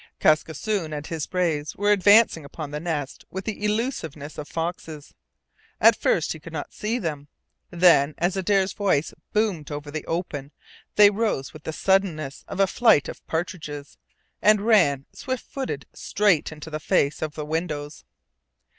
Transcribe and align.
Kaskisoon 0.19 0.93
and 0.93 1.05
his 1.05 1.27
braves 1.27 1.75
were 1.75 1.91
advancing 1.91 2.43
upon 2.43 2.71
the 2.71 2.79
Nest 2.79 3.23
with 3.29 3.45
the 3.45 3.63
elusiveness 3.63 4.39
of 4.39 4.47
foxes. 4.47 5.13
At 5.79 5.95
first 5.95 6.33
he 6.33 6.39
could 6.39 6.53
not 6.53 6.73
see 6.73 6.97
them. 6.97 7.27
Then, 7.69 8.15
as 8.17 8.35
Adare's 8.35 8.73
voice 8.73 9.13
boomed 9.31 9.69
over 9.69 9.91
the 9.91 10.03
open, 10.07 10.53
they 10.95 11.11
rose 11.11 11.53
with 11.53 11.65
the 11.65 11.71
suddenness 11.71 12.43
of 12.47 12.59
a 12.59 12.65
flight 12.65 13.09
of 13.09 13.23
partridges, 13.27 13.99
and 14.41 14.61
ran 14.65 15.05
swift 15.13 15.45
footed 15.45 15.85
straight 15.93 16.51
in 16.51 16.59
the 16.61 16.79
face 16.79 17.21
of 17.21 17.35
the 17.35 17.45
windows. 17.45 18.03